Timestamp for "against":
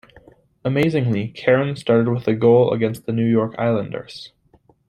2.73-3.05